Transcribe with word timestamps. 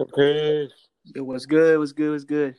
Okay. 0.00 0.66
It 1.14 1.20
was 1.20 1.44
good. 1.44 1.74
It 1.74 1.76
was 1.76 1.92
good. 1.92 2.06
It 2.06 2.10
was 2.10 2.24
good. 2.24 2.54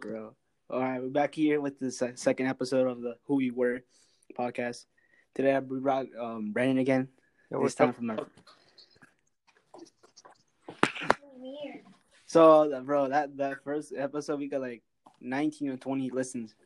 Bro. 0.00 0.34
All 0.70 0.80
right, 0.80 1.00
we're 1.00 1.08
back 1.08 1.36
here 1.36 1.60
with 1.60 1.78
the 1.78 1.92
second 1.92 2.48
episode 2.48 2.88
of 2.88 3.00
the 3.00 3.14
Who 3.26 3.36
We 3.36 3.52
Were 3.52 3.82
podcast. 4.36 4.86
Today 5.36 5.56
we 5.60 5.78
brought 5.78 6.06
um, 6.20 6.50
Brandon 6.52 6.78
again. 6.78 7.06
Yeah, 7.52 7.58
this 7.62 7.76
time 7.76 7.90
up? 7.90 7.94
from 7.94 8.10
our... 8.10 8.26
So, 12.26 12.82
bro, 12.82 13.10
that 13.10 13.36
that 13.36 13.62
first 13.62 13.92
episode 13.96 14.40
we 14.40 14.48
got 14.48 14.62
like 14.62 14.82
19 15.20 15.68
or 15.68 15.76
20 15.76 16.10
listens. 16.10 16.56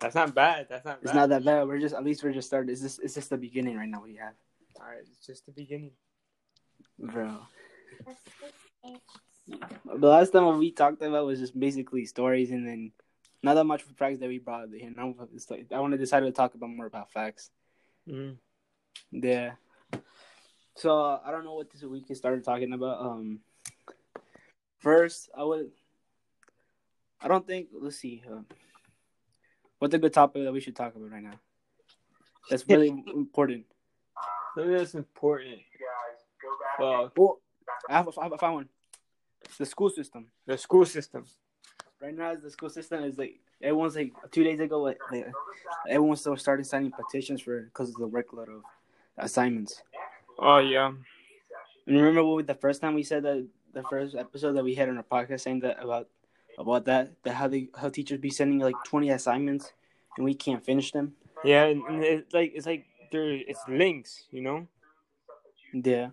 That's 0.00 0.14
not 0.14 0.34
bad. 0.34 0.66
That's 0.68 0.84
not 0.84 1.00
bad. 1.00 1.04
It's 1.06 1.14
not 1.14 1.30
that 1.30 1.46
bad. 1.46 1.66
We're 1.66 1.80
just 1.80 1.94
at 1.94 2.04
least 2.04 2.22
we're 2.22 2.34
just 2.34 2.48
started. 2.48 2.70
It's 2.70 2.82
just 2.82 3.00
it's 3.02 3.14
just 3.14 3.30
the 3.30 3.38
beginning 3.38 3.78
right 3.78 3.88
now. 3.88 4.02
We 4.04 4.16
have, 4.16 4.34
All 4.78 4.86
right, 4.86 4.98
it's 5.00 5.26
just 5.26 5.46
the 5.46 5.52
beginning. 5.52 5.92
bro. 6.98 7.38
The 9.48 10.06
last 10.06 10.30
time 10.30 10.58
we 10.58 10.72
talked 10.72 11.02
about 11.02 11.26
was 11.26 11.40
just 11.40 11.58
basically 11.58 12.04
stories, 12.04 12.50
and 12.50 12.66
then 12.66 12.92
not 13.42 13.54
that 13.54 13.64
much 13.64 13.82
for 13.82 13.94
facts 13.94 14.18
that 14.18 14.28
we 14.28 14.38
brought 14.38 14.68
here. 14.72 14.92
Now 14.94 15.14
it's 15.34 15.50
like 15.50 15.66
I 15.72 15.80
want 15.80 15.92
to 15.92 15.98
decide 15.98 16.20
to 16.20 16.32
talk 16.32 16.54
about 16.54 16.70
more 16.70 16.86
about 16.86 17.10
facts. 17.10 17.50
Mm. 18.08 18.36
Yeah. 19.12 19.52
So 20.74 20.98
uh, 20.98 21.20
I 21.24 21.30
don't 21.30 21.44
know 21.44 21.54
what 21.54 21.70
this 21.70 21.82
week 21.82 22.10
is 22.10 22.18
started 22.18 22.44
talking 22.44 22.72
about. 22.72 23.00
Um, 23.00 23.40
first 24.78 25.30
I 25.36 25.44
would. 25.44 25.70
I 27.20 27.28
don't 27.28 27.46
think. 27.46 27.68
Let's 27.72 27.96
see. 27.96 28.22
Uh, 28.30 28.42
what's 29.78 29.94
a 29.94 29.98
good 29.98 30.12
topic 30.12 30.44
that 30.44 30.52
we 30.52 30.60
should 30.60 30.76
talk 30.76 30.94
about 30.94 31.10
right 31.10 31.22
now? 31.22 31.40
That's 32.50 32.68
really 32.68 32.88
important. 33.14 33.64
Something 34.54 34.76
that's 34.76 34.94
important. 34.94 35.58
Well, 36.78 37.12
Well, 37.16 37.40
I 37.88 37.94
have, 37.94 38.08
I 38.18 38.24
have 38.24 38.32
I 38.32 38.36
found 38.36 38.54
one. 38.54 38.68
The 39.58 39.66
school 39.66 39.90
system. 39.90 40.26
the 40.46 40.58
school 40.58 40.84
system. 40.84 41.24
Right 42.00 42.16
now, 42.16 42.34
the 42.34 42.50
school 42.50 42.70
system 42.70 43.04
is 43.04 43.18
like 43.18 43.40
everyone's 43.62 43.96
like 43.96 44.12
two 44.30 44.44
days 44.44 44.60
ago. 44.60 44.82
Like, 44.82 44.98
like 45.10 45.26
everyone 45.88 46.16
still 46.16 46.36
started 46.36 46.66
signing 46.66 46.92
petitions 46.92 47.40
for 47.40 47.62
because 47.62 47.90
of 47.90 47.96
the 47.96 48.08
workload 48.08 48.48
of 48.48 48.62
assignments. 49.16 49.82
Oh 50.38 50.58
yeah. 50.58 50.92
And 51.86 51.96
remember 51.96 52.24
what 52.24 52.46
the 52.46 52.54
first 52.54 52.80
time 52.80 52.94
we 52.94 53.02
said 53.02 53.22
that 53.24 53.46
the 53.72 53.82
first 53.84 54.14
episode 54.14 54.52
that 54.52 54.64
we 54.64 54.74
had 54.74 54.88
on 54.88 54.98
our 54.98 55.02
podcast 55.02 55.40
saying 55.40 55.60
that 55.60 55.82
about 55.82 56.08
about 56.58 56.84
that 56.86 57.12
that 57.22 57.34
how 57.34 57.48
they 57.48 57.68
how 57.76 57.88
teachers 57.88 58.20
be 58.20 58.30
sending 58.30 58.58
like 58.58 58.76
twenty 58.84 59.10
assignments 59.10 59.72
and 60.16 60.24
we 60.24 60.34
can't 60.34 60.64
finish 60.64 60.92
them. 60.92 61.14
Yeah, 61.44 61.64
and 61.64 62.04
it's 62.04 62.32
like 62.34 62.52
it's 62.54 62.66
like 62.66 62.86
there 63.10 63.30
it's 63.30 63.60
links, 63.68 64.26
you 64.30 64.42
know. 64.42 64.66
Yeah, 65.72 66.10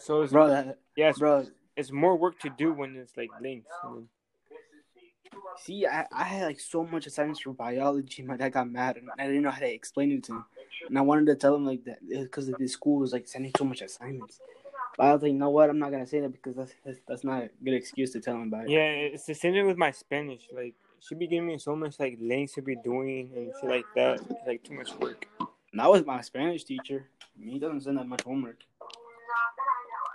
So 0.00 0.22
it's 0.22 0.32
bro, 0.32 0.48
that, 0.48 0.78
yes, 0.96 1.18
bro. 1.18 1.46
it's 1.76 1.92
more 1.92 2.16
work 2.16 2.38
to 2.40 2.50
do 2.50 2.72
when 2.72 2.96
it's 2.96 3.16
like 3.16 3.30
links. 3.40 3.70
I 3.84 3.92
mean, 3.92 4.08
See, 5.58 5.86
I, 5.86 6.06
I 6.12 6.24
had 6.24 6.46
like 6.46 6.60
so 6.60 6.84
much 6.84 7.06
assignments 7.06 7.40
for 7.40 7.52
biology. 7.52 8.22
My 8.22 8.36
dad 8.36 8.50
got 8.50 8.70
mad, 8.70 8.96
and 8.96 9.08
I 9.18 9.26
didn't 9.26 9.42
know 9.42 9.50
how 9.50 9.60
to 9.60 9.72
explain 9.72 10.12
it 10.12 10.24
to 10.24 10.32
him. 10.32 10.44
And 10.88 10.98
I 10.98 11.02
wanted 11.02 11.26
to 11.26 11.34
tell 11.34 11.54
him 11.54 11.66
like 11.66 11.84
that 11.84 11.98
because 12.08 12.50
the 12.50 12.68
school 12.68 12.98
was 12.98 13.12
like 13.12 13.28
sending 13.28 13.52
so 13.56 13.64
much 13.64 13.82
assignments. 13.82 14.40
But 14.96 15.06
I 15.06 15.12
was 15.12 15.22
like, 15.22 15.32
you 15.32 15.38
know 15.38 15.50
what? 15.50 15.70
I'm 15.70 15.78
not 15.78 15.90
gonna 15.90 16.06
say 16.06 16.20
that 16.20 16.32
because 16.32 16.56
that's 16.56 16.74
that's, 16.84 16.98
that's 17.06 17.24
not 17.24 17.42
a 17.42 17.50
good 17.62 17.74
excuse 17.74 18.10
to 18.12 18.20
tell 18.20 18.34
him 18.36 18.48
about 18.48 18.64
it. 18.64 18.70
yeah, 18.70 18.90
it's 18.90 19.26
the 19.26 19.34
same 19.34 19.52
thing 19.52 19.66
with 19.66 19.76
my 19.76 19.90
Spanish. 19.90 20.48
Like 20.52 20.74
she 21.00 21.14
be 21.14 21.26
giving 21.26 21.46
me 21.46 21.58
so 21.58 21.76
much 21.76 21.98
like 22.00 22.18
links 22.20 22.54
to 22.54 22.62
be 22.62 22.76
doing 22.76 23.30
and 23.36 23.52
shit 23.60 23.70
like 23.70 23.86
that. 23.94 24.20
It's 24.30 24.46
like 24.46 24.64
too 24.64 24.74
much 24.74 24.94
work. 24.96 25.26
And 25.38 25.80
that 25.80 25.90
was 25.90 26.04
my 26.04 26.20
Spanish 26.22 26.64
teacher. 26.64 27.06
He 27.38 27.58
doesn't 27.58 27.82
send 27.82 27.98
that 27.98 28.06
much 28.06 28.22
homework. 28.22 28.64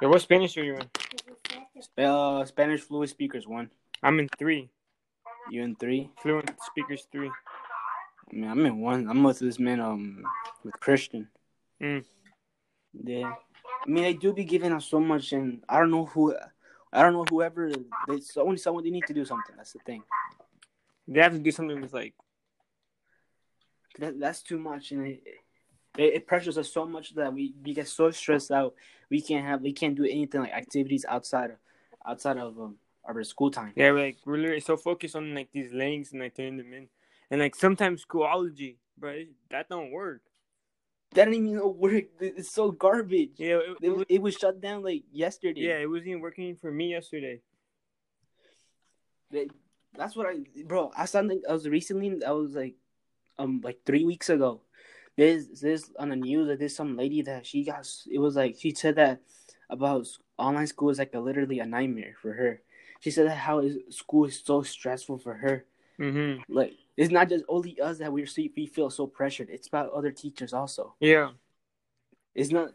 Yeah, 0.02 0.10
what 0.10 0.22
Spanish 0.22 0.58
are 0.58 0.64
you 0.64 0.76
in? 0.76 2.04
Uh, 2.04 2.44
Spanish 2.46 2.82
fluent 2.82 3.10
speakers 3.10 3.48
one. 3.48 3.70
I'm 4.04 4.20
in 4.20 4.30
three. 4.38 4.70
You 5.50 5.64
in 5.64 5.76
three? 5.76 6.10
Fluent 6.22 6.52
speakers 6.64 7.08
three. 7.12 7.32
I 8.31 8.36
mean, 8.36 8.50
I'm 8.50 8.66
in 8.66 8.81
one. 8.81 9.08
I'm 9.09 9.24
with 9.24 9.40
this 9.40 9.59
man, 9.59 9.80
um, 9.80 10.24
with 10.64 10.80
Christian. 10.80 11.30
Mm. 11.81 12.03
Yeah. 13.03 13.34
I 13.86 13.90
mean, 13.90 14.03
they 14.03 14.14
do 14.14 14.34
be 14.34 14.44
giving 14.44 14.74
us 14.74 14.86
so 14.86 15.00
much, 15.00 15.31
and 15.31 15.64
I 15.69 15.80
don't 15.80 15.92
know 15.92 16.06
who, 16.06 16.36
I 16.92 17.02
don't 17.02 17.14
know 17.14 17.25
whoever. 17.30 17.72
They 18.08 18.19
someone, 18.19 18.58
someone 18.58 18.84
they 18.84 18.90
need 18.90 19.06
to 19.08 19.14
do 19.14 19.25
something. 19.25 19.56
That's 19.56 19.74
the 19.74 19.80
thing. 19.80 20.03
They 21.08 21.22
have 21.22 21.34
to 21.34 21.40
do 21.40 21.52
something 21.52 21.80
with 21.80 21.94
like 21.94 22.16
That, 24.00 24.19
that's 24.19 24.42
too 24.42 24.58
much, 24.58 24.92
and 24.92 25.08
it, 25.08 25.24
it, 25.97 26.13
it 26.16 26.28
pressures 26.28 26.57
us 26.57 26.72
so 26.72 26.85
much 26.85 27.13
that 27.16 27.33
we, 27.33 27.53
we 27.63 27.73
get 27.73 27.88
so 27.88 28.11
stressed 28.11 28.51
out. 28.51 28.73
We 29.09 29.22
can't 29.22 29.45
have, 29.45 29.61
we 29.61 29.73
can't 29.73 29.95
do 29.95 30.03
anything 30.03 30.41
like 30.41 30.53
activities 30.53 31.06
outside 31.07 31.51
of, 31.51 31.57
outside 32.06 32.38
of 32.38 32.59
um, 32.59 32.75
our 33.03 33.23
school 33.23 33.51
time. 33.51 33.73
yeah, 33.75 33.91
we're, 33.91 34.00
like 34.06 34.17
we're 34.25 34.38
literally 34.38 34.59
so 34.61 34.78
focused 34.78 35.16
on 35.16 35.33
like 35.35 35.50
these 35.51 35.72
links 35.73 36.11
and 36.11 36.22
like 36.22 36.35
turning 36.35 36.57
them 36.57 36.73
in, 36.73 36.88
and 37.31 37.41
like 37.41 37.56
sometimes 37.56 38.06
schoolology, 38.06 38.78
bro, 38.97 39.23
that 39.51 39.69
don't 39.69 39.91
work. 39.91 40.22
That 41.13 41.25
didn't 41.25 41.47
even 41.47 41.78
work. 41.78 42.06
It's 42.19 42.51
so 42.51 42.72
garbage. 42.72 43.31
Yeah, 43.38 43.57
it, 43.57 43.77
It, 43.81 43.89
was- 43.89 44.06
it 44.09 44.22
was 44.22 44.35
shut 44.35 44.59
down 44.59 44.83
like 44.83 45.03
yesterday. 45.12 45.62
yeah, 45.62 45.77
it 45.77 45.89
wasn't 45.89 46.09
even 46.09 46.22
working 46.22 46.56
for 46.57 46.72
me 46.72 46.91
yesterday. 46.91 47.41
That's 49.97 50.16
what 50.16 50.27
I, 50.27 50.39
bro. 50.66 50.91
I 50.97 51.06
saw. 51.06 51.19
I 51.19 51.53
was 51.53 51.67
recently. 51.67 52.23
I 52.25 52.31
was 52.31 52.53
like, 52.53 52.75
um, 53.38 53.62
like 53.63 53.79
three 53.85 54.03
weeks 54.03 54.29
ago. 54.29 54.62
There's 55.18 55.62
this 55.62 55.92
on 55.98 56.09
the 56.09 56.16
news 56.16 56.48
that 56.48 56.59
there's 56.59 56.76
some 56.76 56.98
lady 56.98 57.22
that 57.24 57.46
she 57.46 57.64
got. 57.64 57.88
It 58.12 58.20
was 58.20 58.36
like 58.36 58.58
she 58.59 58.74
said 58.74 58.96
that 58.96 59.22
about 59.70 60.08
online 60.38 60.68
school 60.68 60.90
is 60.90 61.00
like 61.00 61.14
a 61.14 61.20
literally 61.20 61.59
a 61.59 61.66
nightmare 61.66 62.16
for 62.22 62.34
her. 62.34 62.62
She 63.00 63.12
said 63.12 63.28
that 63.28 63.36
how 63.38 63.59
is, 63.59 63.78
school 63.96 64.25
is 64.25 64.42
so 64.44 64.62
stressful 64.64 65.20
for 65.20 65.36
her. 65.36 65.66
hmm 65.98 66.38
Like 66.50 66.74
it's 66.98 67.12
not 67.12 67.30
just 67.30 67.46
only 67.48 67.80
us 67.80 68.00
that 68.00 68.12
we're 68.12 68.28
we 68.56 68.68
feel 68.68 68.90
so 68.90 69.08
pressured. 69.08 69.50
It's 69.50 69.68
about 69.68 69.92
other 69.92 70.12
teachers 70.12 70.54
also. 70.54 70.96
Yeah, 71.00 71.31
It's 72.34 72.52
not 72.52 72.72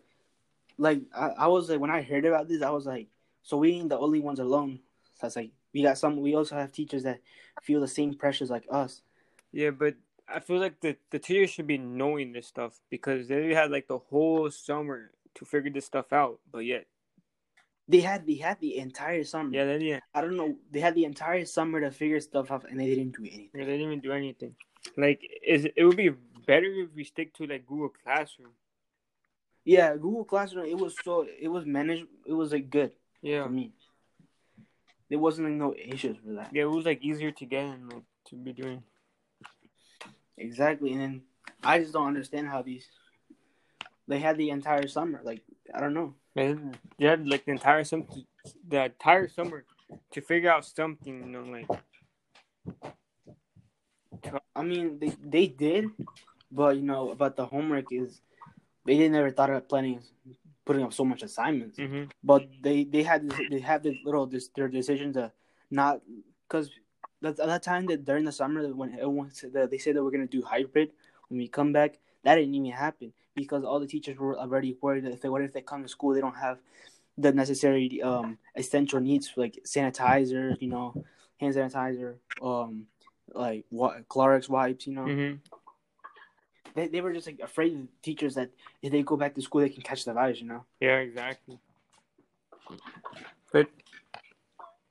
like 0.79 1.03
I, 1.15 1.29
I 1.31 1.47
was 1.49 1.69
like 1.71 1.81
when 1.81 1.91
I 1.91 2.03
heard 2.03 2.25
about 2.25 2.49
this, 2.49 2.62
I 2.62 2.71
was 2.71 2.87
like, 2.87 3.09
so 3.43 3.59
we 3.59 3.73
ain't 3.73 3.89
the 3.91 3.99
only 3.99 4.21
ones 4.21 4.41
alone. 4.41 4.81
So 5.21 5.27
it's 5.27 5.37
like 5.37 5.50
we 5.75 5.83
got 5.83 5.99
some. 5.99 6.21
We 6.21 6.34
also 6.34 6.56
have 6.56 6.73
teachers 6.73 7.03
that 7.05 7.21
feel 7.62 7.81
the 7.81 7.89
same 7.89 8.15
pressures 8.15 8.50
like 8.50 8.65
us. 8.71 9.03
yeah, 9.53 9.71
but 9.71 9.95
I 10.33 10.41
feel 10.41 10.59
like 10.59 10.81
the 10.81 10.97
the 11.11 11.19
teachers 11.19 11.51
should 11.51 11.67
be 11.67 11.79
knowing 11.79 12.33
this 12.33 12.47
stuff 12.47 12.81
because 12.91 13.29
they 13.29 13.55
had 13.55 13.71
like 13.71 13.89
the 13.89 13.99
whole 13.99 14.51
summer 14.51 15.11
to 15.35 15.45
figure 15.45 15.71
this 15.71 15.87
stuff 15.87 16.13
out, 16.13 16.41
but 16.51 16.61
yet, 16.65 16.87
They 17.89 18.01
had 18.01 18.27
they 18.27 18.37
had 18.37 18.61
the 18.61 18.79
entire 18.79 19.25
summer. 19.25 19.51
yeah, 19.53 19.65
they 19.65 19.79
didn't. 19.79 20.05
I 20.15 20.21
don't 20.21 20.37
know. 20.37 20.57
They 20.71 20.81
had 20.81 20.95
the 20.95 21.05
entire 21.05 21.45
summer 21.45 21.81
to 21.81 21.91
figure 21.91 22.21
stuff 22.21 22.51
out, 22.51 22.69
and 22.71 22.79
they 22.79 22.87
didn't 22.87 23.17
do 23.17 23.25
anything. 23.25 23.51
They 23.55 23.65
didn't 23.65 23.81
even 23.87 24.01
do 24.01 24.13
anything. 24.13 24.55
Like, 24.97 25.21
is 25.47 25.67
it 25.77 25.85
would 25.85 25.97
be 25.97 26.11
better 26.47 26.67
if 26.67 26.95
we 26.95 27.05
stick 27.05 27.35
to 27.35 27.47
like 27.47 27.67
Google 27.67 27.91
Classroom. 28.03 28.55
Yeah, 29.65 29.95
Google 29.95 30.25
Classroom. 30.25 30.67
It 30.67 30.79
was 30.79 30.95
so 31.05 31.27
it 31.41 31.49
was 31.49 31.65
managed. 31.67 32.07
It 32.27 32.33
was 32.33 32.53
like 32.53 32.71
good 32.71 32.93
Yeah, 33.23 33.45
for 33.45 33.51
me. 33.51 33.73
There 35.09 35.19
wasn't 35.19 35.49
like 35.49 35.59
no 35.59 35.75
issues 35.75 36.17
with 36.23 36.37
that. 36.37 36.51
yeah, 36.55 36.62
it 36.62 36.71
was 36.71 36.87
like 36.87 37.03
easier 37.03 37.33
to 37.33 37.45
get 37.45 37.65
and 37.65 37.93
like 37.93 38.05
to 38.31 38.37
be 38.37 38.53
doing. 38.53 38.83
Exactly, 40.41 40.93
and 40.93 41.01
then 41.01 41.23
I 41.62 41.78
just 41.78 41.93
don't 41.93 42.06
understand 42.06 42.49
how 42.49 42.62
these. 42.62 42.89
They 44.09 44.19
had 44.19 44.37
the 44.39 44.51
entire 44.51 44.89
summer. 44.89 45.21
Like 45.23 45.43
I 45.75 45.81
don't 45.81 45.95
know. 45.95 46.15
And 46.34 46.78
they 46.99 47.06
had 47.06 47.28
like 47.28 47.45
the 47.45 47.53
entire 47.53 47.84
summer, 47.84 48.06
the 48.67 48.84
entire 48.87 49.29
summer 49.29 49.65
to 50.12 50.21
figure 50.21 50.50
out 50.50 50.65
something. 50.65 51.21
You 51.21 51.31
know, 51.31 51.45
like 51.45 51.69
I 54.56 54.62
mean, 54.62 54.99
they 54.99 55.12
they 55.23 55.47
did, 55.47 55.91
but 56.50 56.77
you 56.77 56.83
know 56.83 57.11
about 57.11 57.37
the 57.37 57.47
homework 57.47 57.93
is 57.93 58.21
they 58.87 58.97
didn't 58.97 59.15
ever 59.17 59.31
thought 59.31 59.50
of 59.50 59.69
planning 59.69 60.00
putting 60.65 60.83
up 60.83 60.93
so 60.93 61.05
much 61.05 61.23
assignments. 61.23 61.79
hmm 61.79 62.05
But 62.25 62.49
they 62.62 62.84
they 62.84 63.03
had 63.03 63.29
this, 63.29 63.39
they 63.50 63.61
have 63.61 63.82
this 63.82 63.97
little 64.05 64.26
this 64.26 64.49
their 64.56 64.69
decision 64.69 65.12
to 65.14 65.32
not 65.70 66.00
because 66.49 66.70
at 67.22 67.37
that 67.37 67.62
time 67.62 67.87
that 67.87 68.05
during 68.05 68.25
the 68.25 68.32
summer 68.32 68.67
when 68.75 68.93
everyone 68.94 69.31
said 69.31 69.52
that 69.52 69.70
they 69.70 69.78
said 69.78 69.94
that 69.96 70.02
we're 70.02 70.11
gonna 70.11 70.26
do 70.26 70.43
hybrid 70.43 70.90
when 71.28 71.38
we 71.38 71.49
come 71.49 71.72
back 71.72 71.99
that 72.25 72.34
didn't 72.34 72.55
even 72.55 72.70
happen 72.70 73.12
because 73.34 73.64
all 73.64 73.81
the 73.81 73.87
teachers 73.87 74.19
were 74.19 74.38
already 74.38 74.76
worried 74.81 75.05
that 75.05 75.12
if 75.12 75.20
they 75.20 75.28
what 75.28 75.43
if 75.43 75.52
they 75.52 75.61
come 75.61 75.82
to 75.82 75.88
school 75.88 76.14
they 76.14 76.20
don't 76.20 76.37
have 76.37 76.58
the 77.19 77.32
necessary 77.32 78.00
um 78.02 78.38
essential 78.56 79.00
needs 79.00 79.32
like 79.37 79.58
sanitizer 79.64 80.56
you 80.61 80.69
know 80.69 80.94
hand 81.38 81.55
sanitizer 81.55 82.14
um 82.43 82.87
like 83.34 83.64
what 83.70 84.08
Clorox 84.08 84.49
wipes 84.49 84.87
you 84.87 84.94
know 84.94 85.05
hmm 85.05 85.34
they, 86.75 86.87
they 86.87 87.00
were 87.00 87.12
just 87.12 87.26
like 87.26 87.40
afraid 87.40 87.75
of 87.75 87.88
teachers 88.00 88.37
that 88.37 88.49
if 88.81 88.93
they 88.93 89.02
go 89.02 89.16
back 89.16 89.34
to 89.34 89.43
school 89.43 89.61
they 89.61 89.69
can 89.69 89.82
catch 89.82 90.05
the 90.05 90.12
virus 90.12 90.40
you 90.40 90.46
know 90.46 90.64
Yeah, 90.81 90.99
exactly. 90.99 91.58
But 93.52 93.69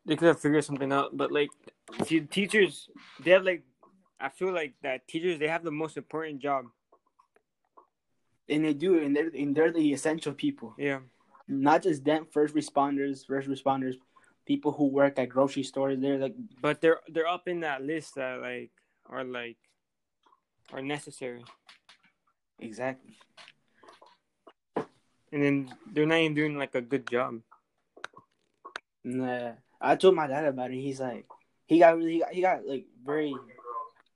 they 0.05 0.15
could 0.15 0.27
have 0.27 0.39
figured 0.39 0.65
something 0.65 0.91
out. 0.91 1.15
But 1.15 1.31
like, 1.31 1.51
see, 2.06 2.21
teachers, 2.21 2.89
they 3.24 3.31
have 3.31 3.44
like, 3.44 3.63
I 4.19 4.30
feel 4.30 4.51
like 4.53 4.75
that 4.83 5.07
teachers 5.07 5.39
they 5.39 5.47
have 5.47 5.63
the 5.63 5.71
most 5.71 5.97
important 5.97 6.39
job. 6.41 6.65
and 8.50 8.65
they 8.65 8.74
do 8.74 8.97
and 9.00 9.15
they're 9.15 9.30
and 9.33 9.56
they're 9.56 9.71
the 9.71 9.94
essential 9.94 10.33
people 10.33 10.74
Yeah, 10.77 11.00
not 11.47 11.83
just 11.83 12.03
them, 12.03 12.25
first 12.31 12.56
responders, 12.56 13.25
first 13.25 13.47
responders, 13.47 13.95
people 14.45 14.71
who 14.71 14.86
work 14.88 15.19
at 15.19 15.30
grocery 15.30 15.63
stores. 15.63 16.00
They're 16.00 16.18
like, 16.18 16.36
But 16.62 16.81
they're 16.81 17.00
they're 17.07 17.27
up 17.27 17.47
in 17.47 17.62
that 17.62 17.83
list 17.83 18.15
that 18.15 18.42
like 18.42 18.71
are 19.06 19.24
like 19.24 19.57
are 20.74 20.81
necessary, 20.81 21.44
exactly. 22.59 23.18
and 25.31 25.44
then 25.44 25.56
they're 25.94 26.06
not 26.07 26.18
even 26.18 26.33
doing 26.33 26.57
like 26.57 26.74
a 26.75 26.81
good 26.81 27.07
job. 27.09 27.42
Nah, 29.03 29.53
I 29.80 29.95
told 29.95 30.15
my 30.15 30.27
dad 30.27 30.45
about 30.45 30.71
it. 30.71 30.81
He's 30.81 31.00
like, 31.00 31.25
he 31.69 31.77
got 31.77 31.95
really, 31.95 32.13
he 32.13 32.19
got, 32.19 32.33
he 32.33 32.42
got 32.42 32.66
like 32.66 32.86
very, 33.06 33.33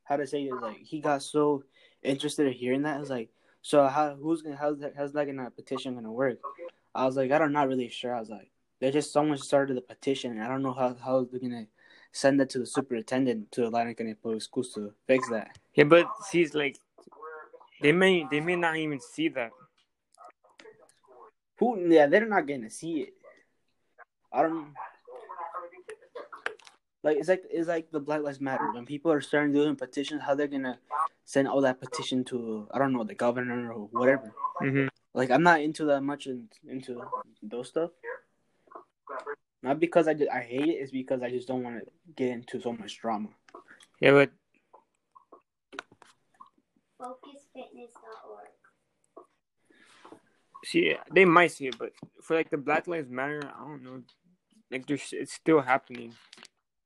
how 0.03 0.17
to 0.17 0.25
say 0.25 0.43
it, 0.43 0.53
like 0.55 0.77
he 0.77 0.99
got 0.99 1.21
so 1.21 1.63
interested 2.01 2.47
in 2.47 2.53
hearing 2.53 2.81
that. 2.81 2.97
I 2.97 2.99
was 2.99 3.11
like, 3.11 3.29
so 3.61 3.87
how, 3.87 4.15
who's 4.15 4.41
gonna, 4.41 4.57
how's 4.57 4.79
that, 4.79 4.93
how's 4.97 5.13
that 5.13 5.27
gonna 5.27 5.49
petition 5.51 5.93
gonna 5.93 6.11
work? 6.11 6.39
I 6.95 7.05
was 7.05 7.15
like, 7.15 7.31
I 7.31 7.37
don't, 7.37 7.53
not 7.53 7.67
really 7.67 7.89
sure. 7.89 8.13
I 8.13 8.19
was 8.19 8.29
like, 8.29 8.49
they 8.79 8.89
just 8.89 9.13
someone 9.13 9.37
started 9.37 9.77
the 9.77 9.81
petition, 9.81 10.31
and 10.31 10.43
I 10.43 10.47
don't 10.47 10.63
know 10.63 10.73
how 10.73 10.95
how 10.95 11.25
they're 11.29 11.39
gonna 11.39 11.67
send 12.11 12.39
that 12.39 12.49
to 12.49 12.59
the 12.59 12.65
superintendent 12.65 13.51
to 13.53 13.67
Atlantic 13.67 13.99
County 13.99 14.15
Public 14.15 14.41
Schools 14.41 14.73
to 14.73 14.91
fix 15.07 15.29
that. 15.29 15.57
Yeah, 15.75 15.85
but 15.85 16.07
it's 16.33 16.53
like 16.53 16.77
they 17.81 17.91
may 17.91 18.25
they 18.29 18.41
may 18.41 18.55
not 18.55 18.75
even 18.75 18.99
see 18.99 19.29
that. 19.29 19.51
Who? 21.59 21.79
Yeah, 21.87 22.07
they're 22.07 22.25
not 22.25 22.47
gonna 22.47 22.69
see 22.69 23.01
it. 23.01 23.13
I 24.33 24.41
don't. 24.41 24.73
Like 27.03 27.17
it's 27.17 27.27
like 27.27 27.43
it's 27.49 27.67
like 27.67 27.91
the 27.91 27.99
Black 27.99 28.21
Lives 28.21 28.39
Matter 28.39 28.65
when 28.73 28.85
people 28.85 29.11
are 29.11 29.21
starting 29.21 29.51
doing 29.53 29.75
petitions. 29.75 30.21
How 30.21 30.35
they're 30.35 30.47
gonna 30.47 30.79
send 31.25 31.47
all 31.47 31.61
that 31.61 31.79
petition 31.79 32.23
to 32.25 32.67
I 32.73 32.79
don't 32.79 32.93
know 32.93 33.03
the 33.03 33.13
governor 33.15 33.71
or 33.73 33.87
whatever. 33.91 34.33
hmm 34.59 34.87
Like 35.13 35.29
I'm 35.29 35.43
not 35.43 35.61
into 35.61 35.85
that 35.85 36.01
much 36.01 36.27
in, 36.27 36.47
into 36.67 37.01
those 37.41 37.67
stuff. 37.67 37.91
Not 39.61 39.79
because 39.79 40.09
I, 40.09 40.13
ju- 40.13 40.27
I 40.33 40.41
hate 40.41 40.67
it. 40.67 40.73
It's 40.73 40.91
because 40.91 41.21
I 41.23 41.29
just 41.29 41.47
don't 41.47 41.63
want 41.63 41.79
to 41.79 41.85
get 42.17 42.29
into 42.31 42.59
so 42.59 42.73
much 42.73 42.99
drama. 42.99 43.29
Yeah, 44.01 44.11
but 44.11 44.31
FocusFitness.org. 47.01 48.47
see, 50.65 50.95
they 51.13 51.23
might 51.23 51.51
see 51.51 51.67
it, 51.67 51.77
but 51.77 51.93
for 52.21 52.35
like 52.35 52.49
the 52.49 52.57
Black 52.57 52.87
Lives 52.87 53.09
Matter, 53.09 53.41
I 53.57 53.65
don't 53.65 53.83
know. 53.83 54.03
Like 54.69 54.85
there's 54.85 55.13
it's 55.13 55.33
still 55.33 55.61
happening. 55.61 56.13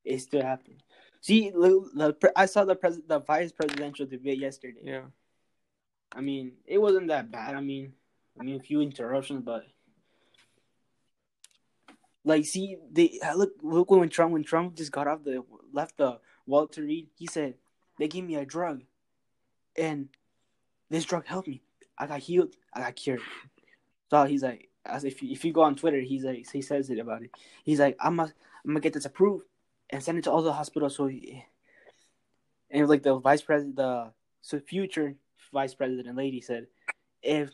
It's 0.08 0.24
still 0.24 0.42
happening. 0.42 0.80
See, 1.20 1.50
the, 1.50 2.14
the 2.20 2.32
I 2.34 2.46
saw 2.46 2.64
the 2.64 2.76
pres- 2.76 3.02
the 3.06 3.20
vice 3.20 3.52
presidential 3.52 4.06
debate 4.06 4.38
yesterday. 4.38 4.80
Yeah. 4.82 5.02
I 6.12 6.20
mean, 6.20 6.52
it 6.66 6.78
wasn't 6.78 7.08
that 7.08 7.30
bad. 7.30 7.54
I 7.54 7.60
mean, 7.60 7.92
I 8.40 8.42
mean, 8.42 8.56
a 8.56 8.62
few 8.62 8.80
interruptions, 8.80 9.44
but 9.44 9.66
like, 12.24 12.46
see, 12.46 12.78
they 12.90 13.18
ah, 13.22 13.34
look 13.36 13.52
look 13.62 13.90
when 13.90 14.08
Trump 14.08 14.32
when 14.32 14.44
Trump 14.44 14.76
just 14.76 14.92
got 14.92 15.06
off 15.06 15.24
the 15.24 15.44
left 15.72 15.98
the 15.98 16.18
Walter 16.46 16.82
Reed. 16.82 17.08
He 17.16 17.26
said 17.26 17.54
they 17.98 18.08
gave 18.08 18.24
me 18.24 18.36
a 18.36 18.46
drug, 18.46 18.82
and 19.76 20.08
this 20.88 21.04
drug 21.04 21.26
helped 21.26 21.48
me. 21.48 21.62
I 21.98 22.06
got 22.06 22.20
healed. 22.20 22.54
I 22.72 22.80
got 22.80 22.96
cured. 22.96 23.20
So 24.10 24.24
he's 24.24 24.42
like, 24.42 24.70
as 24.86 25.04
if 25.04 25.22
you, 25.22 25.32
if 25.32 25.44
you 25.44 25.52
go 25.52 25.62
on 25.62 25.74
Twitter, 25.74 26.00
he's 26.00 26.24
like 26.24 26.46
he 26.50 26.62
says 26.62 26.88
it 26.88 26.98
about 26.98 27.22
it. 27.22 27.30
He's 27.64 27.80
like, 27.80 27.96
I'm 28.00 28.16
gonna 28.16 28.32
I'm 28.64 28.70
gonna 28.70 28.80
get 28.80 28.94
this 28.94 29.04
approved 29.04 29.44
and 29.90 30.02
send 30.02 30.18
it 30.18 30.24
to 30.24 30.30
all 30.30 30.42
the 30.42 30.52
hospitals. 30.52 30.96
So, 30.96 31.06
he, 31.06 31.44
and 32.70 32.88
like 32.88 33.02
the 33.02 33.18
vice 33.18 33.42
president, 33.42 33.76
the 33.76 34.12
so 34.42 34.60
future 34.60 35.14
vice 35.52 35.74
president 35.74 36.16
lady 36.16 36.40
said, 36.40 36.66
if 37.22 37.50